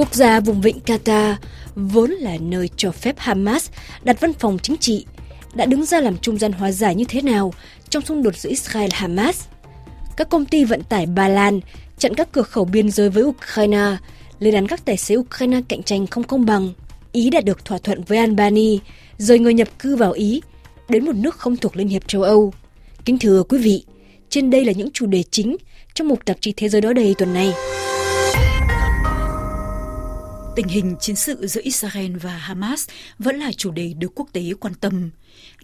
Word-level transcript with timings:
Quốc 0.00 0.14
gia 0.14 0.40
vùng 0.40 0.60
vịnh 0.60 0.78
Qatar 0.86 1.34
vốn 1.74 2.10
là 2.10 2.36
nơi 2.40 2.68
cho 2.76 2.90
phép 2.90 3.14
Hamas 3.18 3.70
đặt 4.02 4.20
văn 4.20 4.32
phòng 4.32 4.58
chính 4.62 4.76
trị 4.76 5.06
đã 5.54 5.66
đứng 5.66 5.84
ra 5.84 6.00
làm 6.00 6.18
trung 6.18 6.38
gian 6.38 6.52
hòa 6.52 6.72
giải 6.72 6.94
như 6.94 7.04
thế 7.08 7.22
nào 7.22 7.52
trong 7.88 8.02
xung 8.02 8.22
đột 8.22 8.36
giữa 8.36 8.50
Israel-Hamas. 8.50 9.32
Các 10.16 10.28
công 10.30 10.44
ty 10.44 10.64
vận 10.64 10.82
tải 10.82 11.06
Ba 11.06 11.28
Lan 11.28 11.60
chặn 11.98 12.14
các 12.14 12.32
cửa 12.32 12.42
khẩu 12.42 12.64
biên 12.64 12.90
giới 12.90 13.10
với 13.10 13.22
Ukraine, 13.22 13.96
lên 14.38 14.54
án 14.54 14.66
các 14.66 14.84
tài 14.84 14.96
xế 14.96 15.16
Ukraine 15.16 15.60
cạnh 15.68 15.82
tranh 15.82 16.06
không 16.06 16.24
công 16.24 16.46
bằng. 16.46 16.72
Ý 17.12 17.30
đã 17.30 17.40
được 17.40 17.64
thỏa 17.64 17.78
thuận 17.78 18.02
với 18.02 18.18
Albany, 18.18 18.80
rời 19.18 19.38
người 19.38 19.54
nhập 19.54 19.68
cư 19.78 19.96
vào 19.96 20.12
Ý 20.12 20.42
đến 20.88 21.04
một 21.04 21.16
nước 21.16 21.36
không 21.36 21.56
thuộc 21.56 21.76
Liên 21.76 21.88
hiệp 21.88 22.08
châu 22.08 22.22
Âu. 22.22 22.52
Kính 23.04 23.18
thưa 23.18 23.42
quý 23.42 23.58
vị, 23.58 23.84
trên 24.28 24.50
đây 24.50 24.64
là 24.64 24.72
những 24.72 24.90
chủ 24.92 25.06
đề 25.06 25.22
chính 25.30 25.56
trong 25.94 26.08
mục 26.08 26.24
tạp 26.24 26.36
chí 26.40 26.52
Thế 26.56 26.68
giới 26.68 26.80
đó 26.80 26.92
đây 26.92 27.14
tuần 27.18 27.34
này. 27.34 27.52
Tình 30.60 30.68
hình 30.68 30.96
chiến 31.00 31.16
sự 31.16 31.46
giữa 31.46 31.60
Israel 31.64 32.16
và 32.16 32.36
Hamas 32.36 32.88
vẫn 33.18 33.36
là 33.36 33.52
chủ 33.52 33.70
đề 33.70 33.94
được 33.98 34.12
quốc 34.14 34.28
tế 34.32 34.42
quan 34.60 34.74
tâm. 34.74 35.10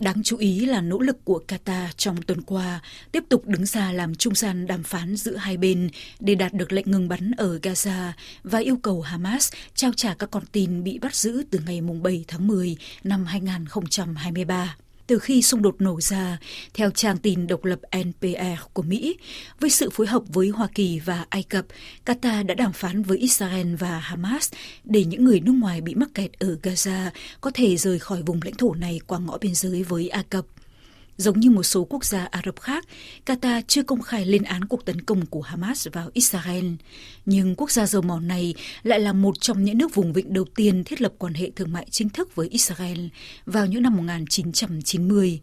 Đáng 0.00 0.22
chú 0.24 0.36
ý 0.36 0.66
là 0.66 0.80
nỗ 0.80 0.98
lực 0.98 1.24
của 1.24 1.42
Qatar 1.48 1.86
trong 1.96 2.22
tuần 2.22 2.42
qua 2.42 2.80
tiếp 3.12 3.24
tục 3.28 3.46
đứng 3.46 3.66
ra 3.66 3.92
làm 3.92 4.14
trung 4.14 4.34
gian 4.34 4.66
đàm 4.66 4.82
phán 4.82 5.16
giữa 5.16 5.36
hai 5.36 5.56
bên 5.56 5.90
để 6.20 6.34
đạt 6.34 6.52
được 6.52 6.72
lệnh 6.72 6.90
ngừng 6.90 7.08
bắn 7.08 7.30
ở 7.36 7.58
Gaza 7.62 8.12
và 8.44 8.58
yêu 8.58 8.76
cầu 8.76 9.00
Hamas 9.00 9.52
trao 9.74 9.92
trả 9.96 10.14
các 10.14 10.30
con 10.30 10.42
tin 10.52 10.84
bị 10.84 10.98
bắt 10.98 11.14
giữ 11.14 11.44
từ 11.50 11.60
ngày 11.66 11.80
7 12.02 12.24
tháng 12.28 12.46
10 12.46 12.76
năm 13.04 13.24
2023 13.24 14.76
từ 15.06 15.18
khi 15.18 15.42
xung 15.42 15.62
đột 15.62 15.80
nổ 15.80 16.00
ra, 16.00 16.38
theo 16.74 16.90
trang 16.90 17.18
tin 17.18 17.46
độc 17.46 17.64
lập 17.64 17.80
NPR 17.96 18.62
của 18.72 18.82
Mỹ. 18.82 19.16
Với 19.60 19.70
sự 19.70 19.90
phối 19.90 20.06
hợp 20.06 20.22
với 20.28 20.48
Hoa 20.48 20.68
Kỳ 20.74 21.00
và 21.04 21.26
Ai 21.28 21.42
Cập, 21.42 21.66
Qatar 22.06 22.46
đã 22.46 22.54
đàm 22.54 22.72
phán 22.72 23.02
với 23.02 23.18
Israel 23.18 23.74
và 23.74 23.98
Hamas 23.98 24.52
để 24.84 25.04
những 25.04 25.24
người 25.24 25.40
nước 25.40 25.52
ngoài 25.52 25.80
bị 25.80 25.94
mắc 25.94 26.08
kẹt 26.14 26.32
ở 26.38 26.58
Gaza 26.62 27.10
có 27.40 27.50
thể 27.54 27.76
rời 27.76 27.98
khỏi 27.98 28.22
vùng 28.22 28.40
lãnh 28.44 28.54
thổ 28.54 28.74
này 28.74 29.00
qua 29.06 29.18
ngõ 29.18 29.38
biên 29.38 29.54
giới 29.54 29.82
với 29.82 30.08
Ai 30.08 30.24
Cập. 30.24 30.46
Giống 31.16 31.40
như 31.40 31.50
một 31.50 31.62
số 31.62 31.84
quốc 31.84 32.04
gia 32.04 32.24
Ả 32.24 32.42
Rập 32.44 32.60
khác, 32.60 32.84
Qatar 33.26 33.62
chưa 33.66 33.82
công 33.82 34.02
khai 34.02 34.26
lên 34.26 34.42
án 34.42 34.64
cuộc 34.64 34.84
tấn 34.84 35.00
công 35.00 35.26
của 35.26 35.40
Hamas 35.40 35.88
vào 35.92 36.10
Israel. 36.12 36.66
Nhưng 37.26 37.54
quốc 37.54 37.70
gia 37.70 37.86
dầu 37.86 38.02
mỏ 38.02 38.20
này 38.20 38.54
lại 38.82 39.00
là 39.00 39.12
một 39.12 39.40
trong 39.40 39.64
những 39.64 39.78
nước 39.78 39.94
vùng 39.94 40.12
vịnh 40.12 40.32
đầu 40.32 40.44
tiên 40.56 40.84
thiết 40.84 41.00
lập 41.00 41.12
quan 41.18 41.34
hệ 41.34 41.50
thương 41.50 41.72
mại 41.72 41.86
chính 41.90 42.08
thức 42.08 42.34
với 42.34 42.48
Israel 42.48 43.06
vào 43.46 43.66
những 43.66 43.82
năm 43.82 43.96
1990. 43.96 45.40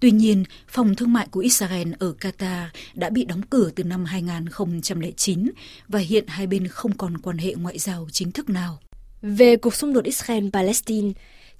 Tuy 0.00 0.10
nhiên, 0.10 0.44
phòng 0.68 0.94
thương 0.94 1.12
mại 1.12 1.26
của 1.30 1.40
Israel 1.40 1.92
ở 1.98 2.14
Qatar 2.20 2.66
đã 2.94 3.10
bị 3.10 3.24
đóng 3.24 3.42
cửa 3.50 3.70
từ 3.76 3.84
năm 3.84 4.04
2009 4.04 5.50
và 5.88 5.98
hiện 5.98 6.24
hai 6.26 6.46
bên 6.46 6.68
không 6.68 6.96
còn 6.96 7.18
quan 7.18 7.38
hệ 7.38 7.54
ngoại 7.54 7.78
giao 7.78 8.08
chính 8.12 8.32
thức 8.32 8.50
nào. 8.50 8.78
Về 9.22 9.56
cuộc 9.56 9.74
xung 9.74 9.92
đột 9.92 10.04
Israel-Palestine, 10.04 11.12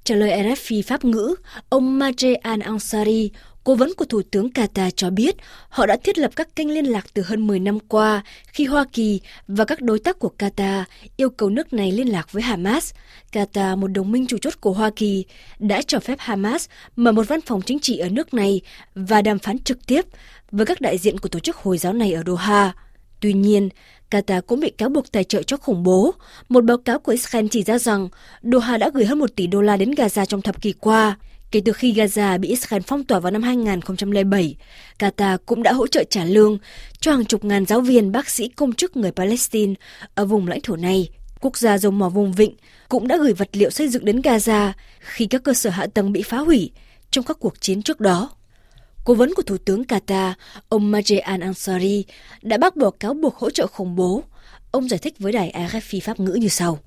Trả 0.07 0.15
lời 0.15 0.31
RFI 0.31 0.83
Pháp 0.83 1.05
ngữ, 1.05 1.35
ông 1.69 1.99
Maje 1.99 2.41
Al-Ansari, 2.41 3.29
cố 3.65 3.75
vấn 3.75 3.93
của 3.97 4.05
Thủ 4.05 4.23
tướng 4.31 4.49
Qatar 4.49 4.91
cho 4.97 5.11
biết 5.11 5.37
họ 5.69 5.87
đã 5.87 5.97
thiết 5.97 6.19
lập 6.19 6.31
các 6.37 6.57
kênh 6.57 6.75
liên 6.75 6.85
lạc 6.85 7.07
từ 7.15 7.23
hơn 7.23 7.47
10 7.47 7.59
năm 7.59 7.79
qua 7.81 8.23
khi 8.47 8.65
Hoa 8.65 8.85
Kỳ 8.93 9.21
và 9.49 9.65
các 9.65 9.81
đối 9.81 9.99
tác 9.99 10.19
của 10.19 10.33
Qatar 10.39 10.85
yêu 11.17 11.31
cầu 11.31 11.51
nước 11.51 11.73
này 11.73 11.93
liên 11.93 12.09
lạc 12.09 12.33
với 12.33 12.43
Hamas. 12.43 12.95
Qatar, 13.33 13.77
một 13.77 13.87
đồng 13.87 14.13
minh 14.13 14.27
chủ 14.27 14.39
chốt 14.39 14.61
của 14.61 14.73
Hoa 14.73 14.91
Kỳ, 14.97 15.25
đã 15.59 15.83
cho 15.83 16.01
phép 16.01 16.19
Hamas 16.19 16.69
mở 16.97 17.13
một 17.13 17.29
văn 17.29 17.41
phòng 17.41 17.63
chính 17.63 17.79
trị 17.79 17.99
ở 17.99 18.09
nước 18.09 18.35
này 18.35 18.61
và 18.95 19.23
đàm 19.23 19.39
phán 19.39 19.59
trực 19.59 19.87
tiếp 19.87 20.05
với 20.51 20.67
các 20.67 20.81
đại 20.81 20.99
diện 20.99 21.19
của 21.19 21.29
tổ 21.29 21.39
chức 21.39 21.57
Hồi 21.57 21.79
giáo 21.79 21.93
này 21.93 22.13
ở 22.13 22.23
Doha. 22.27 22.75
Tuy 23.21 23.33
nhiên, 23.33 23.69
Qatar 24.11 24.43
cũng 24.43 24.61
bị 24.61 24.71
cáo 24.71 24.89
buộc 24.89 25.13
tài 25.13 25.25
trợ 25.25 25.43
cho 25.43 25.57
khủng 25.57 25.83
bố. 25.83 26.15
Một 26.49 26.65
báo 26.65 26.79
cáo 26.79 26.99
của 26.99 27.13
Israel 27.13 27.47
chỉ 27.51 27.63
ra 27.63 27.79
rằng 27.79 28.09
Doha 28.43 28.79
đã 28.79 28.91
gửi 28.95 29.05
hơn 29.05 29.19
1 29.19 29.31
tỷ 29.37 29.47
đô 29.47 29.61
la 29.61 29.77
đến 29.77 29.91
Gaza 29.91 30.25
trong 30.25 30.43
thập 30.43 30.63
kỷ 30.63 30.73
qua. 30.73 31.17
Kể 31.51 31.61
từ 31.65 31.73
khi 31.73 31.93
Gaza 31.93 32.41
bị 32.41 32.49
Israel 32.49 32.83
phong 32.87 33.05
tỏa 33.05 33.19
vào 33.19 33.33
năm 33.33 33.43
2007, 33.43 34.57
Qatar 34.99 35.39
cũng 35.47 35.63
đã 35.63 35.73
hỗ 35.73 35.87
trợ 35.87 36.05
trả 36.11 36.25
lương 36.25 36.59
cho 37.01 37.13
hàng 37.13 37.25
chục 37.25 37.45
ngàn 37.45 37.67
giáo 37.67 37.81
viên, 37.81 38.13
bác 38.13 38.31
sĩ, 38.31 38.49
công 38.49 38.73
chức 38.73 38.97
người 38.97 39.13
Palestine 39.13 39.75
ở 40.15 40.25
vùng 40.25 40.49
lãnh 40.49 40.61
thổ 40.61 40.77
này. 40.77 41.09
Quốc 41.41 41.57
gia 41.57 41.79
dầu 41.79 41.93
mỏ 41.93 42.09
vùng 42.09 42.33
vịnh 42.33 42.57
cũng 42.89 43.09
đã 43.09 43.17
gửi 43.17 43.33
vật 43.33 43.49
liệu 43.53 43.71
xây 43.71 43.89
dựng 43.89 44.05
đến 44.05 44.21
Gaza 44.21 44.73
khi 45.01 45.27
các 45.27 45.43
cơ 45.45 45.55
sở 45.55 45.71
hạ 45.71 45.87
tầng 45.95 46.13
bị 46.13 46.23
phá 46.23 46.39
hủy 46.39 46.71
trong 47.11 47.25
các 47.25 47.37
cuộc 47.41 47.61
chiến 47.61 47.83
trước 47.83 48.01
đó. 48.01 48.31
Cố 49.07 49.15
vấn 49.15 49.35
của 49.37 49.43
Thủ 49.43 49.57
tướng 49.59 49.83
Qatar, 49.83 50.33
ông 50.69 50.93
Majed 50.93 51.23
Al-Ansari, 51.23 52.03
đã 52.43 52.59
bác 52.59 52.77
bỏ 52.77 52.91
cáo 52.91 53.15
buộc 53.15 53.35
hỗ 53.35 53.51
trợ 53.51 53.67
khủng 53.67 53.97
bố. 53.97 54.23
Ông 54.71 54.89
giải 54.89 54.99
thích 55.03 55.15
với 55.19 55.33
đài 55.33 55.53
RFI 55.55 56.01
Pháp 56.03 56.21
ngữ 56.21 56.33
như 56.35 56.49
sau. 56.49 56.79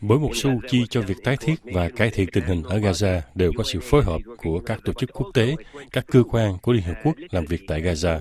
Mỗi 0.00 0.18
một 0.18 0.30
xu 0.34 0.50
chi 0.68 0.84
cho 0.90 1.00
việc 1.00 1.16
tái 1.24 1.36
thiết 1.40 1.54
và 1.62 1.88
cải 1.88 2.10
thiện 2.10 2.28
tình 2.32 2.44
hình 2.44 2.62
ở 2.62 2.78
Gaza 2.78 3.20
đều 3.34 3.52
có 3.56 3.64
sự 3.64 3.80
phối 3.80 4.02
hợp 4.02 4.18
của 4.36 4.58
các 4.58 4.78
tổ 4.84 4.92
chức 4.92 5.10
quốc 5.12 5.30
tế, 5.34 5.56
các 5.92 6.04
cơ 6.06 6.22
quan 6.22 6.58
của 6.62 6.72
Liên 6.72 6.82
Hợp 6.82 6.94
Quốc 7.04 7.16
làm 7.30 7.44
việc 7.44 7.60
tại 7.68 7.82
Gaza. 7.82 8.18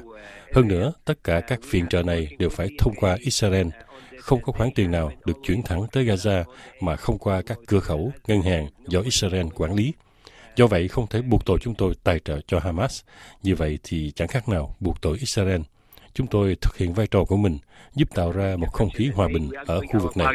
Hơn 0.53 0.67
nữa, 0.67 0.93
tất 1.05 1.23
cả 1.23 1.41
các 1.47 1.59
viện 1.71 1.85
trợ 1.89 2.03
này 2.03 2.27
đều 2.39 2.49
phải 2.49 2.69
thông 2.77 2.93
qua 2.95 3.17
Israel. 3.19 3.67
Không 4.19 4.41
có 4.41 4.51
khoản 4.51 4.69
tiền 4.75 4.91
nào 4.91 5.11
được 5.25 5.37
chuyển 5.43 5.61
thẳng 5.65 5.81
tới 5.91 6.05
Gaza 6.05 6.43
mà 6.81 6.95
không 6.95 7.17
qua 7.17 7.41
các 7.45 7.57
cửa 7.67 7.79
khẩu, 7.79 8.11
ngân 8.27 8.41
hàng 8.41 8.67
do 8.87 9.01
Israel 9.01 9.45
quản 9.55 9.73
lý. 9.73 9.93
Do 10.57 10.67
vậy, 10.67 10.87
không 10.87 11.07
thể 11.07 11.21
buộc 11.21 11.45
tội 11.45 11.59
chúng 11.61 11.75
tôi 11.75 11.93
tài 12.03 12.19
trợ 12.19 12.39
cho 12.47 12.59
Hamas. 12.59 13.01
Như 13.43 13.55
vậy 13.55 13.79
thì 13.83 14.11
chẳng 14.15 14.27
khác 14.27 14.49
nào 14.49 14.75
buộc 14.79 15.01
tội 15.01 15.17
Israel. 15.19 15.61
Chúng 16.13 16.27
tôi 16.27 16.55
thực 16.61 16.77
hiện 16.77 16.93
vai 16.93 17.07
trò 17.07 17.23
của 17.23 17.37
mình, 17.37 17.57
giúp 17.95 18.15
tạo 18.15 18.31
ra 18.31 18.55
một 18.57 18.67
không 18.73 18.89
khí 18.89 19.09
hòa 19.15 19.27
bình 19.33 19.49
ở 19.65 19.81
khu 19.81 19.99
vực 19.99 20.17
này. 20.17 20.27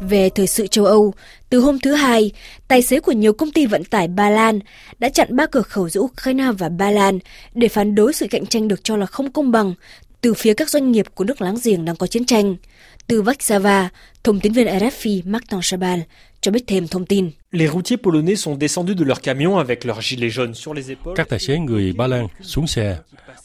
Về 0.00 0.30
thời 0.34 0.46
sự 0.46 0.66
châu 0.66 0.84
Âu, 0.84 1.14
từ 1.50 1.60
hôm 1.60 1.78
thứ 1.78 1.94
Hai, 1.94 2.32
tài 2.68 2.82
xế 2.82 3.00
của 3.00 3.12
nhiều 3.12 3.32
công 3.32 3.52
ty 3.52 3.66
vận 3.66 3.84
tải 3.84 4.08
Ba 4.08 4.30
Lan 4.30 4.60
đã 4.98 5.08
chặn 5.08 5.36
ba 5.36 5.46
cửa 5.46 5.62
khẩu 5.62 5.88
giữa 5.88 6.00
Ukraine 6.00 6.52
và 6.58 6.68
Ba 6.68 6.90
Lan 6.90 7.18
để 7.54 7.68
phản 7.68 7.94
đối 7.94 8.12
sự 8.12 8.26
cạnh 8.30 8.46
tranh 8.46 8.68
được 8.68 8.84
cho 8.84 8.96
là 8.96 9.06
không 9.06 9.32
công 9.32 9.52
bằng 9.52 9.74
từ 10.20 10.34
phía 10.34 10.54
các 10.54 10.70
doanh 10.70 10.92
nghiệp 10.92 11.06
của 11.14 11.24
nước 11.24 11.40
láng 11.40 11.56
giềng 11.64 11.84
đang 11.84 11.96
có 11.96 12.06
chiến 12.06 12.24
tranh. 12.24 12.56
Từ 13.06 13.22
Vaxava, 13.22 13.88
thông 14.24 14.40
tin 14.40 14.52
viên 14.52 14.66
RFI 14.66 15.22
Martin 15.24 15.60
Chabal 15.62 16.00
cho 16.40 16.50
biết 16.50 16.64
thêm 16.66 16.88
thông 16.88 17.06
tin. 17.06 17.30
Les 17.52 17.70
routiers 17.70 18.02
polonais 18.02 18.36
sont 18.36 18.60
descendus 18.60 18.98
de 18.98 19.04
leur 19.04 19.20
camion 19.22 19.56
avec 19.56 19.76
leurs 19.86 20.00
gilets 20.00 20.38
jaunes 20.38 20.54
sur 20.54 20.76
les 20.76 20.88
épaules. 20.88 21.16
Các 21.16 21.28
tài 21.28 21.38
xế 21.38 21.58
người 21.58 21.92
Ba 21.92 22.06
Lan 22.06 22.26
xuống 22.42 22.66
xe, 22.66 22.98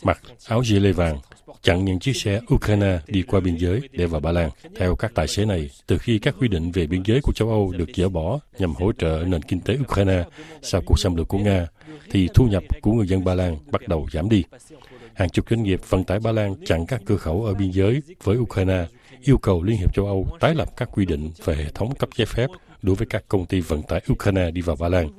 mặc 0.04 0.22
áo 0.48 0.64
gilet 0.64 0.96
vàng, 0.96 1.20
chặn 1.62 1.86
những 1.86 2.00
chiếc 2.00 2.16
xe 2.16 2.40
Ukraine 2.54 3.00
đi 3.08 3.22
qua 3.22 3.40
biên 3.40 3.56
giới 3.56 3.82
để 3.92 4.06
vào 4.06 4.22
Ba 4.22 4.32
Lan. 4.32 4.50
Theo 4.76 4.96
các 4.96 5.12
tài 5.16 5.28
xế 5.28 5.46
này, 5.46 5.70
từ 5.88 5.98
khi 5.98 6.20
các 6.20 6.36
quy 6.40 6.48
định 6.48 6.72
về 6.72 6.88
biên 6.88 7.04
giới 7.06 7.22
của 7.22 7.34
châu 7.34 7.50
Âu 7.50 7.74
được 7.78 7.90
dỡ 7.96 8.10
bỏ 8.10 8.40
nhằm 8.60 8.74
hỗ 8.74 8.92
trợ 8.92 9.24
nền 9.28 9.42
kinh 9.42 9.60
tế 9.60 9.78
Ukraine 9.82 10.24
sau 10.62 10.82
cuộc 10.86 11.00
xâm 11.00 11.16
lược 11.16 11.28
của 11.28 11.38
Nga, 11.38 11.68
thì 12.12 12.28
thu 12.34 12.46
nhập 12.46 12.64
của 12.82 12.92
người 12.92 13.08
dân 13.08 13.24
Ba 13.24 13.34
Lan 13.34 13.58
bắt 13.72 13.88
đầu 13.88 14.08
giảm 14.14 14.30
đi. 14.30 14.44
Hàng 15.16 15.30
chục 15.30 15.46
doanh 15.50 15.64
nghiệp 15.64 15.82
vận 15.90 16.04
tải 16.04 16.20
Ba 16.20 16.32
Lan 16.32 16.56
chặn 16.66 16.86
các 16.86 17.02
cửa 17.06 17.18
khẩu 17.18 17.46
ở 17.46 17.54
biên 17.54 17.72
giới 17.72 18.02
với 18.24 18.38
Ukraine 18.38 18.86
yêu 19.22 19.38
cầu 19.38 19.64
Liên 19.64 19.78
hiệp 19.78 19.94
châu 19.94 20.06
Âu 20.06 20.28
tái 20.40 20.56
lập 20.56 20.70
các 20.78 20.90
quy 20.92 21.06
định 21.06 21.32
về 21.46 21.56
hệ 21.56 21.66
thống 21.74 21.96
cấp 21.96 22.10
giấy 22.16 22.26
phép 22.26 22.48
đối 22.82 22.96
với 22.96 23.08
các 23.10 23.24
công 23.28 23.46
ty 23.46 23.60
vận 23.60 23.84
tải 23.84 24.02
Ukraine 24.12 24.52
đi 24.52 24.62
vào 24.62 24.76
Ba 24.80 24.90
Lan. 24.90 25.10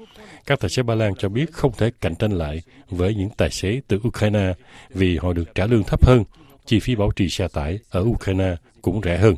Các 0.47 0.61
tài 0.61 0.71
xế 0.71 0.83
Ba 0.83 0.95
Lan 0.95 1.15
cho 1.19 1.29
biết 1.29 1.53
không 1.53 1.73
thể 1.79 1.91
cạnh 2.01 2.15
tranh 2.15 2.33
lại 2.33 2.63
với 2.89 3.15
những 3.15 3.29
tài 3.37 3.51
xế 3.51 3.81
từ 3.89 4.01
Ukraine 4.09 4.55
vì 4.91 5.17
họ 5.17 5.33
được 5.33 5.55
trả 5.55 5.67
lương 5.67 5.85
thấp 5.85 6.07
hơn, 6.07 6.25
chi 6.67 6.81
phí 6.81 6.97
bảo 6.97 7.11
trì 7.17 7.29
xe 7.29 7.49
tải 7.49 7.79
ở 7.91 8.01
Ukraine 8.01 8.57
cũng 8.83 9.01
rẻ 9.05 9.19
hơn. 9.19 9.35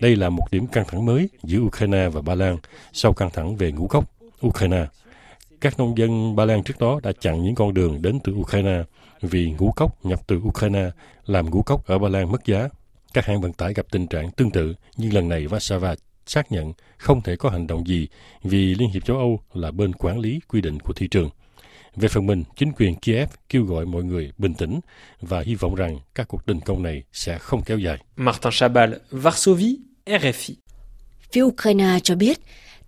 Đây 0.00 0.16
là 0.16 0.28
một 0.28 0.46
điểm 0.50 0.66
căng 0.66 0.84
thẳng 0.88 1.06
mới 1.06 1.28
giữa 1.42 1.58
Ukraine 1.58 2.08
và 2.08 2.20
Ba 2.20 2.34
Lan 2.34 2.56
sau 2.92 3.12
căng 3.12 3.30
thẳng 3.30 3.56
về 3.56 3.72
ngũ 3.72 3.86
cốc 3.86 4.04
Ukraine. 4.46 4.86
Các 5.60 5.78
nông 5.78 5.98
dân 5.98 6.36
Ba 6.36 6.44
Lan 6.44 6.62
trước 6.62 6.78
đó 6.78 7.00
đã 7.02 7.12
chặn 7.20 7.42
những 7.42 7.54
con 7.54 7.74
đường 7.74 8.02
đến 8.02 8.18
từ 8.24 8.32
Ukraine 8.32 8.82
vì 9.22 9.54
ngũ 9.58 9.72
cốc 9.76 10.04
nhập 10.04 10.20
từ 10.26 10.36
Ukraine 10.36 10.90
làm 11.26 11.50
ngũ 11.50 11.62
cốc 11.62 11.86
ở 11.86 11.98
Ba 11.98 12.08
Lan 12.08 12.32
mất 12.32 12.44
giá 12.46 12.68
các 13.14 13.26
hãng 13.26 13.40
vận 13.40 13.52
tải 13.52 13.74
gặp 13.74 13.86
tình 13.90 14.06
trạng 14.06 14.30
tương 14.30 14.50
tự, 14.50 14.74
nhưng 14.96 15.14
lần 15.14 15.28
này 15.28 15.46
Warsaw 15.46 15.96
xác 16.26 16.52
nhận 16.52 16.72
không 16.96 17.22
thể 17.22 17.36
có 17.36 17.50
hành 17.50 17.66
động 17.66 17.86
gì 17.86 18.08
vì 18.42 18.74
Liên 18.74 18.90
hiệp 18.90 19.04
châu 19.04 19.16
Âu 19.16 19.40
là 19.54 19.70
bên 19.70 19.92
quản 19.92 20.18
lý 20.18 20.40
quy 20.48 20.60
định 20.60 20.80
của 20.80 20.92
thị 20.92 21.08
trường. 21.08 21.30
Về 21.96 22.08
phần 22.08 22.26
mình, 22.26 22.44
chính 22.56 22.72
quyền 22.72 22.94
Kiev 22.94 23.28
kêu 23.48 23.64
gọi 23.64 23.86
mọi 23.86 24.02
người 24.04 24.32
bình 24.38 24.54
tĩnh 24.54 24.80
và 25.20 25.40
hy 25.40 25.54
vọng 25.54 25.74
rằng 25.74 25.98
các 26.14 26.28
cuộc 26.28 26.46
đình 26.46 26.60
công 26.60 26.82
này 26.82 27.02
sẽ 27.12 27.38
không 27.38 27.62
kéo 27.62 27.78
dài. 27.78 27.98
Martin 28.16 28.52
Chabal, 28.52 28.94
Varsovie, 29.10 29.76
RFI. 30.06 30.54
Phía 31.32 31.42
Ukraine 31.42 31.98
cho 32.02 32.14
biết, 32.14 32.38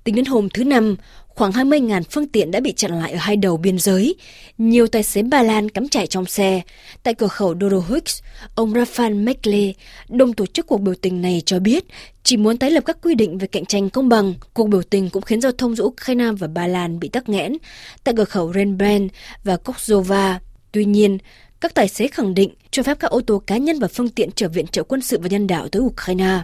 tính 0.05 0.15
đến 0.15 0.25
hôm 0.25 0.49
thứ 0.49 0.65
Năm, 0.65 0.97
khoảng 1.35 1.53
20.000 1.53 2.03
phương 2.11 2.29
tiện 2.29 2.51
đã 2.51 2.61
bị 2.61 2.73
chặn 2.73 3.01
lại 3.01 3.13
ở 3.13 3.19
hai 3.19 3.37
đầu 3.37 3.57
biên 3.57 3.79
giới. 3.79 4.15
Nhiều 4.59 4.87
tài 4.87 5.03
xế 5.03 5.23
Ba 5.23 5.43
Lan 5.43 5.69
cắm 5.69 5.89
trại 5.89 6.07
trong 6.07 6.27
xe. 6.27 6.61
Tại 7.03 7.15
cửa 7.15 7.29
khẩu 7.29 7.55
Dorohux, 7.61 8.23
ông 8.55 8.73
Rafan 8.73 9.25
Mekle, 9.25 9.73
đồng 10.09 10.33
tổ 10.33 10.47
chức 10.47 10.67
cuộc 10.67 10.81
biểu 10.81 10.95
tình 10.95 11.23
này 11.23 11.43
cho 11.47 11.59
biết 11.59 11.85
chỉ 12.23 12.37
muốn 12.37 12.59
tái 12.59 12.71
lập 12.71 12.85
các 12.87 12.99
quy 13.03 13.15
định 13.15 13.39
về 13.39 13.47
cạnh 13.47 13.65
tranh 13.65 13.91
công 13.91 14.09
bằng. 14.09 14.35
Cuộc 14.55 14.69
biểu 14.69 14.83
tình 14.83 15.11
cũng 15.11 15.23
khiến 15.23 15.41
giao 15.41 15.53
thông 15.53 15.77
giữa 15.77 15.85
Ukraine 15.85 16.31
và 16.39 16.47
Ba 16.47 16.67
Lan 16.67 16.99
bị 16.99 17.09
tắc 17.09 17.29
nghẽn 17.29 17.57
tại 18.05 18.15
cửa 18.17 18.25
khẩu 18.25 18.53
Renben 18.53 19.09
và 19.45 19.57
Koksova. 19.57 20.41
Tuy 20.73 20.85
nhiên, 20.85 21.19
các 21.61 21.75
tài 21.75 21.89
xế 21.89 22.09
khẳng 22.09 22.35
định 22.35 22.51
cho 22.71 22.83
phép 22.83 22.99
các 23.01 23.11
ô 23.11 23.21
tô 23.21 23.43
cá 23.47 23.57
nhân 23.57 23.79
và 23.79 23.89
phương 23.89 24.09
tiện 24.09 24.31
trở 24.37 24.49
viện 24.49 24.67
trợ 24.67 24.83
quân 24.83 25.01
sự 25.01 25.19
và 25.23 25.29
nhân 25.29 25.47
đạo 25.47 25.69
tới 25.69 25.83
Ukraine. 25.83 26.41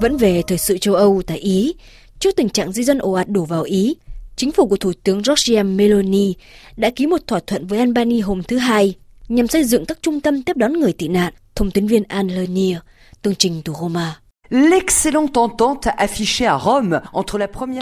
Vẫn 0.00 0.16
về 0.16 0.42
thời 0.46 0.58
sự 0.58 0.78
châu 0.78 0.94
Âu 0.94 1.22
tại 1.26 1.38
Ý, 1.38 1.74
trước 2.18 2.36
tình 2.36 2.48
trạng 2.48 2.72
di 2.72 2.84
dân 2.84 2.98
ồ 2.98 3.12
ạt 3.12 3.28
đổ 3.28 3.44
vào 3.44 3.62
Ý, 3.62 3.96
chính 4.36 4.52
phủ 4.52 4.66
của 4.66 4.76
Thủ 4.76 4.92
tướng 5.04 5.22
Giorgia 5.24 5.62
Meloni 5.62 6.34
đã 6.76 6.90
ký 6.90 7.06
một 7.06 7.26
thỏa 7.26 7.40
thuận 7.46 7.66
với 7.66 7.78
Albany 7.78 8.20
hôm 8.20 8.42
thứ 8.42 8.58
Hai 8.58 8.94
nhằm 9.28 9.48
xây 9.48 9.64
dựng 9.64 9.86
các 9.86 9.98
trung 10.02 10.20
tâm 10.20 10.42
tiếp 10.42 10.56
đón 10.56 10.72
người 10.72 10.92
tị 10.92 11.08
nạn, 11.08 11.32
thông 11.54 11.70
tin 11.70 11.86
viên 11.86 12.02
Anne 12.08 12.34
Lenier, 12.34 12.78
tường 13.22 13.34
trình 13.38 13.62
từ 13.64 13.72
Roma. 13.80 14.20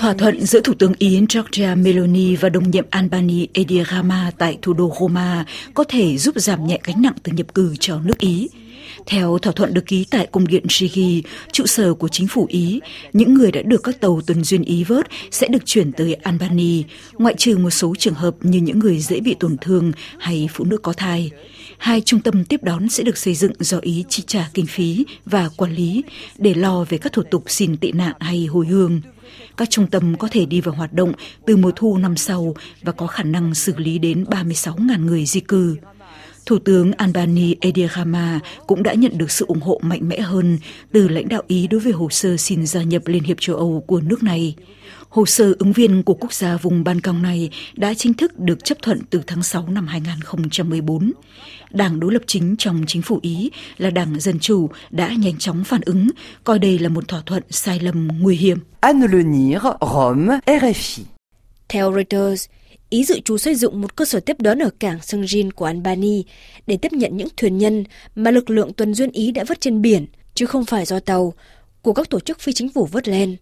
Thỏa 0.01 0.15
thuận 0.15 0.47
giữa 0.47 0.61
Thủ 0.61 0.75
tướng 0.79 0.93
Ý 0.99 1.21
Giorgia 1.29 1.75
Meloni 1.75 2.37
và 2.37 2.49
đồng 2.49 2.71
nhiệm 2.71 2.87
Albany 2.91 3.49
Edi 3.53 3.83
Rama 3.91 4.31
tại 4.39 4.59
thủ 4.63 4.73
đô 4.73 4.93
Roma 5.01 5.45
có 5.75 5.85
thể 5.89 6.19
giúp 6.19 6.35
giảm 6.37 6.67
nhẹ 6.67 6.79
gánh 6.85 7.03
nặng 7.03 7.15
từ 7.23 7.33
nhập 7.33 7.55
cư 7.55 7.77
cho 7.81 8.01
nước 8.05 8.19
Ý. 8.19 8.49
Theo 9.07 9.39
thỏa 9.39 9.53
thuận 9.53 9.75
được 9.75 9.87
ký 9.87 10.07
tại 10.11 10.27
cung 10.27 10.47
điện 10.47 10.65
Shigi, 10.69 11.25
trụ 11.53 11.67
sở 11.67 11.95
của 11.95 12.09
chính 12.09 12.29
phủ 12.29 12.47
Ý, 12.49 12.81
những 13.13 13.35
người 13.35 13.53
đã 13.53 13.63
được 13.63 13.83
các 13.83 14.01
tàu 14.01 14.21
tuần 14.27 14.45
duyên 14.45 14.63
Ý 14.63 14.85
vớt 14.85 15.07
sẽ 15.31 15.49
được 15.49 15.67
chuyển 15.67 15.93
tới 15.93 16.15
Albany, 16.15 16.85
ngoại 17.13 17.35
trừ 17.39 17.57
một 17.59 17.71
số 17.71 17.95
trường 17.99 18.15
hợp 18.15 18.35
như 18.41 18.61
những 18.61 18.79
người 18.79 19.01
dễ 19.01 19.21
bị 19.21 19.37
tổn 19.41 19.57
thương 19.61 19.93
hay 20.19 20.49
phụ 20.53 20.65
nữ 20.65 20.79
có 20.79 20.93
thai. 20.93 21.31
Hai 21.79 22.01
trung 22.01 22.21
tâm 22.21 22.45
tiếp 22.45 22.63
đón 22.63 22.89
sẽ 22.89 23.05
được 23.05 23.19
xây 23.19 23.35
dựng 23.35 23.53
do 23.59 23.79
Ý 23.83 24.05
chi 24.09 24.23
trả 24.27 24.51
kinh 24.55 24.67
phí 24.67 25.05
và 25.25 25.49
quản 25.57 25.73
lý 25.75 26.03
để 26.39 26.55
lo 26.55 26.85
về 26.89 26.99
các 26.99 27.13
thủ 27.13 27.23
tục 27.31 27.45
xin 27.47 27.77
tị 27.77 27.93
nạn 27.93 28.15
hay 28.21 28.47
hồi 28.47 28.67
hương. 28.67 29.01
Các 29.57 29.71
trung 29.71 29.87
tâm 29.87 30.17
có 30.17 30.29
thể 30.31 30.47
đi 30.47 30.61
vào 30.61 30.75
hoạt 30.75 30.93
động 30.93 31.13
từ 31.47 31.57
mùa 31.57 31.73
thu 31.77 31.99
năm 31.99 32.17
sau 32.17 32.55
và 32.83 32.93
có 32.93 33.07
khả 33.07 33.23
năng 33.23 33.55
xử 33.55 33.73
lý 33.77 33.99
đến 33.99 34.25
36.000 34.25 35.05
người 35.05 35.27
di 35.27 35.41
cư. 35.41 35.77
Thủ 36.47 36.59
tướng 36.59 36.93
Albani 36.93 37.55
Edi 37.61 37.87
Rama 37.97 38.41
cũng 38.67 38.83
đã 38.83 38.95
nhận 38.95 39.19
được 39.19 39.31
sự 39.31 39.45
ủng 39.49 39.61
hộ 39.61 39.81
mạnh 39.83 40.09
mẽ 40.09 40.21
hơn 40.21 40.59
từ 40.93 41.09
lãnh 41.09 41.29
đạo 41.29 41.43
Ý 41.47 41.67
đối 41.67 41.81
với 41.81 41.93
hồ 41.93 42.09
sơ 42.11 42.37
xin 42.37 42.67
gia 42.67 42.83
nhập 42.83 43.03
Liên 43.07 43.23
hiệp 43.23 43.37
châu 43.41 43.57
Âu 43.57 43.85
của 43.87 44.01
nước 44.01 44.23
này. 44.23 44.55
Hồ 45.09 45.27
sơ 45.27 45.55
ứng 45.59 45.73
viên 45.73 46.03
của 46.03 46.15
quốc 46.15 46.33
gia 46.33 46.57
vùng 46.57 46.85
Ban 46.85 47.01
Căng 47.01 47.23
này 47.23 47.51
đã 47.75 47.95
chính 47.95 48.15
thức 48.15 48.39
được 48.39 48.65
chấp 48.65 48.79
thuận 48.83 49.01
từ 49.11 49.21
tháng 49.27 49.43
6 49.43 49.69
năm 49.69 49.87
2014. 49.87 51.13
Đảng 51.71 52.01
đối 52.01 52.13
lập 52.13 52.23
chính 52.27 52.55
trong 52.59 52.85
chính 52.87 53.03
phủ 53.03 53.19
Ý 53.23 53.51
là 53.79 53.91
Đảng 53.91 54.21
Dân 54.21 54.39
Chủ 54.39 54.71
đã 54.91 55.13
nhanh 55.19 55.39
chóng 55.39 55.65
phản 55.65 55.81
ứng, 55.85 56.09
coi 56.45 56.59
đây 56.59 56.79
là 56.79 56.89
một 56.89 57.09
thỏa 57.09 57.23
thuận 57.27 57.43
sai 57.51 57.81
lầm 57.81 58.09
nguy 58.21 58.37
hiểm. 58.37 58.59
Anne 58.81 59.07
Lenir, 59.13 59.59
Rome, 59.81 60.39
RFI. 60.47 61.03
Theo 61.69 61.93
Reuters, 61.95 62.47
Ý 62.91 63.05
dự 63.05 63.21
trù 63.21 63.39
xây 63.39 63.55
dựng 63.55 63.81
một 63.81 63.97
cơ 63.97 64.05
sở 64.05 64.21
tiếp 64.21 64.37
đón 64.41 64.59
ở 64.59 64.71
cảng 64.79 65.03
Sungin 65.03 65.53
của 65.53 65.65
Albany 65.65 66.25
để 66.67 66.77
tiếp 66.77 66.93
nhận 66.93 67.17
những 67.17 67.29
thuyền 67.37 67.59
nhân 67.59 67.85
mà 68.15 68.31
lực 68.31 68.51
lượng 68.51 68.73
tuần 68.73 68.95
duyên 68.95 69.11
Ý 69.13 69.31
đã 69.33 69.45
vớt 69.45 69.61
trên 69.61 69.83
biển, 69.83 70.07
chứ 70.35 70.47
không 70.47 70.65
phải 70.65 70.85
do 70.85 71.01
tàu, 71.01 71.33
của 71.83 71.93
các 71.93 72.11
tổ 72.11 72.21
chức 72.21 72.41
phi 72.41 72.53
chính 72.53 72.69
phủ 72.69 72.89
vớt 72.93 73.09
lên, 73.09 73.37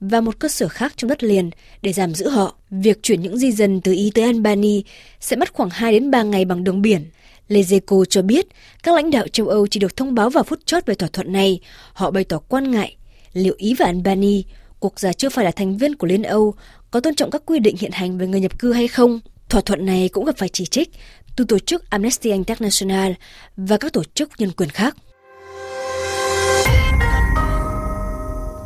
và 0.00 0.20
một 0.20 0.38
cơ 0.38 0.48
sở 0.48 0.68
khác 0.68 0.92
trong 0.96 1.08
đất 1.08 1.22
liền 1.22 1.50
để 1.82 1.92
giảm 1.92 2.14
giữ 2.14 2.28
họ. 2.28 2.54
Việc 2.70 3.02
chuyển 3.02 3.20
những 3.20 3.38
di 3.38 3.52
dân 3.52 3.80
từ 3.80 3.92
Ý 3.92 4.10
tới 4.14 4.24
Albany 4.24 4.84
sẽ 5.20 5.36
mất 5.36 5.52
khoảng 5.52 5.70
2 5.70 5.92
đến 5.92 6.10
3 6.10 6.22
ngày 6.22 6.44
bằng 6.44 6.64
đường 6.64 6.82
biển. 6.82 7.04
Lezeco 7.50 8.04
cho 8.04 8.22
biết 8.22 8.46
các 8.82 8.94
lãnh 8.94 9.10
đạo 9.10 9.28
châu 9.28 9.48
Âu 9.48 9.66
chỉ 9.66 9.80
được 9.80 9.96
thông 9.96 10.14
báo 10.14 10.30
vào 10.30 10.44
phút 10.44 10.66
chót 10.66 10.86
về 10.86 10.94
thỏa 10.94 11.08
thuận 11.12 11.32
này. 11.32 11.60
Họ 11.92 12.10
bày 12.10 12.24
tỏ 12.24 12.38
quan 12.38 12.70
ngại 12.70 12.96
liệu 13.32 13.54
Ý 13.58 13.74
và 13.74 13.86
Albany, 13.86 14.44
quốc 14.80 15.00
gia 15.00 15.12
chưa 15.12 15.28
phải 15.28 15.44
là 15.44 15.50
thành 15.50 15.76
viên 15.76 15.96
của 15.96 16.06
Liên 16.06 16.22
Âu, 16.22 16.54
có 16.90 17.00
tôn 17.00 17.14
trọng 17.14 17.30
các 17.30 17.42
quy 17.46 17.58
định 17.58 17.76
hiện 17.78 17.92
hành 17.92 18.18
về 18.18 18.26
người 18.26 18.40
nhập 18.40 18.58
cư 18.58 18.72
hay 18.72 18.88
không. 18.88 19.20
Thỏa 19.48 19.60
thuận 19.60 19.86
này 19.86 20.08
cũng 20.08 20.24
gặp 20.24 20.36
phải 20.36 20.48
chỉ 20.48 20.66
trích 20.66 20.90
từ 21.36 21.44
tổ 21.44 21.58
chức 21.58 21.90
Amnesty 21.90 22.30
International 22.30 23.12
và 23.56 23.76
các 23.76 23.92
tổ 23.92 24.04
chức 24.04 24.30
nhân 24.38 24.50
quyền 24.56 24.68
khác. 24.68 24.96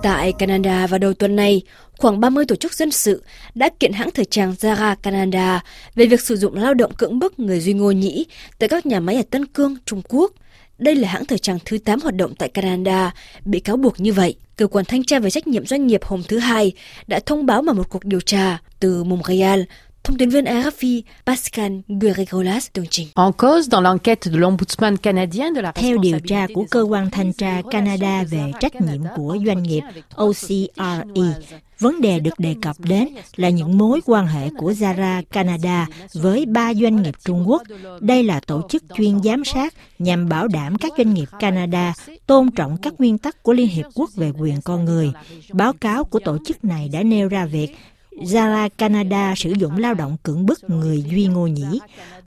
Tại 0.05 0.33
Canada 0.33 0.87
vào 0.87 0.99
đầu 0.99 1.15
tuần 1.15 1.37
này, 1.37 1.63
khoảng 1.99 2.21
30 2.21 2.45
tổ 2.49 2.57
chức 2.57 2.75
dân 2.75 2.91
sự 2.91 3.23
đã 3.55 3.69
kiện 3.81 3.93
hãng 3.93 4.11
thời 4.11 4.25
trang 4.25 4.53
Zara 4.53 4.97
Canada 5.03 5.63
về 5.95 6.07
việc 6.07 6.21
sử 6.21 6.37
dụng 6.37 6.55
lao 6.55 6.75
động 6.75 6.95
cưỡng 6.95 7.19
bức 7.19 7.39
người 7.39 7.61
Duy 7.61 7.73
Ngô 7.73 7.91
Nhĩ 7.91 8.27
tại 8.59 8.69
các 8.69 8.87
nhà 8.87 9.01
máy 9.01 9.17
ở 9.17 9.23
Tân 9.31 9.47
Cương, 9.47 9.77
Trung 9.85 10.03
Quốc. 10.09 10.33
Đây 10.79 10.95
là 10.95 11.09
hãng 11.09 11.25
thời 11.25 11.39
trang 11.39 11.59
thứ 11.65 11.79
8 11.79 12.01
hoạt 12.01 12.15
động 12.15 12.35
tại 12.39 12.49
Canada, 12.49 13.15
bị 13.45 13.61
cáo 13.61 13.77
buộc 13.77 14.01
như 14.01 14.13
vậy. 14.13 14.37
Cơ 14.57 14.67
quan 14.67 14.85
thanh 14.85 15.05
tra 15.05 15.19
về 15.19 15.31
trách 15.31 15.47
nhiệm 15.47 15.67
doanh 15.67 15.87
nghiệp 15.87 16.05
hôm 16.05 16.23
thứ 16.29 16.39
Hai 16.39 16.73
đã 17.07 17.21
thông 17.27 17.47
báo 17.47 17.63
mở 17.63 17.73
một 17.73 17.89
cuộc 17.89 18.05
điều 18.05 18.21
tra 18.21 18.59
từ 18.81 19.05
Montreal 19.05 19.61
Thông 20.05 20.19
tin 20.19 20.29
viên 20.29 20.45
RFI 20.45 21.03
Pascal 21.27 21.73
Guerregolas 21.89 22.69
tường 22.73 22.87
trình. 22.91 23.09
En 23.15 23.33
cause 23.33 23.69
dans 23.71 23.85
l'enquête 23.85 24.31
de 24.33 24.39
l'ombudsman 24.39 24.97
canadien 24.97 25.55
de 25.55 25.61
la 25.61 25.73
Theo 25.73 25.99
điều 25.99 26.19
tra 26.21 26.47
của 26.55 26.65
cơ 26.71 26.83
quan 26.83 27.11
thanh 27.11 27.33
tra 27.33 27.63
Canada 27.71 28.25
về 28.31 28.53
trách 28.61 28.81
nhiệm 28.81 29.01
của 29.17 29.37
doanh 29.47 29.63
nghiệp 29.63 29.83
OCRE, 30.15 31.35
vấn 31.79 32.01
đề 32.01 32.21
được 32.21 32.39
đề 32.39 32.55
cập 32.63 32.77
đến 32.81 33.09
là 33.37 33.49
những 33.49 33.79
mối 33.79 34.01
quan 34.07 34.27
hệ 34.27 34.49
của 34.59 34.73
Zara 34.73 35.23
Canada 35.31 35.87
với 36.15 36.47
ba 36.47 36.75
doanh 36.75 37.03
nghiệp 37.03 37.15
Trung 37.25 37.45
Quốc. 37.49 37.63
Đây 38.01 38.23
là 38.23 38.41
tổ 38.41 38.63
chức 38.69 38.83
chuyên 38.95 39.23
giám 39.23 39.45
sát 39.45 39.75
nhằm 39.99 40.29
bảo 40.29 40.49
đảm 40.49 40.77
các 40.77 40.93
doanh 40.97 41.15
nghiệp 41.15 41.29
Canada 41.41 41.95
tôn 42.27 42.51
trọng 42.51 42.77
các 42.83 42.95
nguyên 42.99 43.19
tắc 43.19 43.43
của 43.43 43.53
Liên 43.53 43.69
Hiệp 43.69 43.87
Quốc 43.95 44.11
về 44.15 44.33
quyền 44.39 44.61
con 44.65 44.85
người. 44.85 45.13
Báo 45.53 45.73
cáo 45.73 46.05
của 46.05 46.19
tổ 46.19 46.39
chức 46.47 46.65
này 46.65 46.89
đã 46.89 47.03
nêu 47.03 47.29
ra 47.29 47.47
việc 47.47 47.77
Zara 48.17 48.69
Canada 48.79 49.35
sử 49.37 49.53
dụng 49.53 49.79
lao 49.79 49.95
động 49.95 50.17
cưỡng 50.23 50.47
bức 50.47 50.71
người 50.71 51.03
Duy 51.03 51.27
Ngô 51.27 51.47
Nhĩ. 51.47 51.81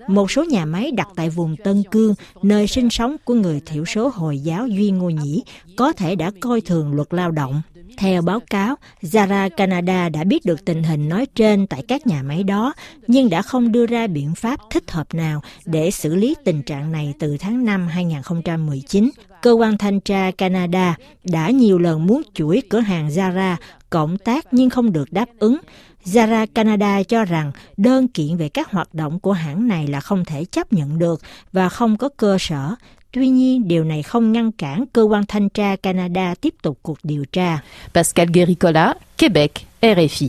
Một 0.07 0.31
số 0.31 0.43
nhà 0.43 0.65
máy 0.65 0.91
đặt 0.91 1.07
tại 1.15 1.29
vùng 1.29 1.55
Tân 1.63 1.83
Cương, 1.91 2.15
nơi 2.43 2.67
sinh 2.67 2.89
sống 2.89 3.15
của 3.23 3.33
người 3.33 3.61
thiểu 3.65 3.85
số 3.85 4.11
Hồi 4.13 4.39
giáo 4.39 4.67
Duy 4.67 4.91
Ngô 4.91 5.09
Nhĩ, 5.09 5.43
có 5.75 5.93
thể 5.93 6.15
đã 6.15 6.31
coi 6.39 6.61
thường 6.61 6.93
luật 6.93 7.13
lao 7.13 7.31
động. 7.31 7.61
Theo 7.97 8.21
báo 8.21 8.39
cáo, 8.39 8.75
Zara 9.01 9.49
Canada 9.49 10.09
đã 10.09 10.23
biết 10.23 10.45
được 10.45 10.65
tình 10.65 10.83
hình 10.83 11.09
nói 11.09 11.27
trên 11.35 11.67
tại 11.67 11.83
các 11.87 12.07
nhà 12.07 12.23
máy 12.23 12.43
đó, 12.43 12.73
nhưng 13.07 13.29
đã 13.29 13.41
không 13.41 13.71
đưa 13.71 13.85
ra 13.85 14.07
biện 14.07 14.35
pháp 14.35 14.59
thích 14.69 14.91
hợp 14.91 15.13
nào 15.13 15.41
để 15.65 15.91
xử 15.91 16.15
lý 16.15 16.35
tình 16.45 16.63
trạng 16.63 16.91
này 16.91 17.13
từ 17.19 17.37
tháng 17.37 17.65
5 17.65 17.87
2019. 17.87 19.09
Cơ 19.41 19.51
quan 19.51 19.77
thanh 19.77 19.99
tra 19.99 20.31
Canada 20.31 20.95
đã 21.23 21.49
nhiều 21.49 21.79
lần 21.79 22.05
muốn 22.05 22.21
chuỗi 22.33 22.61
cửa 22.69 22.79
hàng 22.79 23.09
Zara 23.09 23.55
cộng 23.89 24.17
tác 24.17 24.45
nhưng 24.51 24.69
không 24.69 24.93
được 24.93 25.13
đáp 25.13 25.29
ứng. 25.39 25.57
Zara 26.05 26.47
Canada 26.53 27.03
cho 27.03 27.25
rằng 27.25 27.51
đơn 27.77 28.07
kiện 28.07 28.37
về 28.37 28.49
các 28.49 28.71
hoạt 28.71 28.93
động 28.93 29.19
của 29.19 29.31
hãng 29.31 29.67
này 29.67 29.87
là 29.87 29.99
không 29.99 30.25
thể 30.25 30.45
chấp 30.45 30.73
nhận 30.73 30.99
được 30.99 31.21
và 31.51 31.69
không 31.69 31.97
có 31.97 32.09
cơ 32.17 32.37
sở. 32.39 32.75
Tuy 33.11 33.27
nhiên, 33.27 33.67
điều 33.67 33.83
này 33.83 34.03
không 34.03 34.31
ngăn 34.31 34.51
cản 34.51 34.85
cơ 34.93 35.01
quan 35.01 35.23
thanh 35.27 35.49
tra 35.49 35.75
Canada 35.75 36.35
tiếp 36.41 36.53
tục 36.61 36.79
cuộc 36.81 36.97
điều 37.03 37.25
tra. 37.25 37.59
Pascal 37.93 38.27
Guericola, 38.33 38.93
Québec, 39.19 39.51
RFI. 39.81 40.27